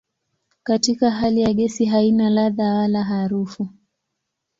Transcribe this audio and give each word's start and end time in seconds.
Katika 0.63 1.11
hali 1.11 1.41
ya 1.41 1.53
gesi 1.53 1.85
haina 1.85 2.29
ladha 2.29 2.73
wala 2.73 3.03
harufu. 3.03 3.67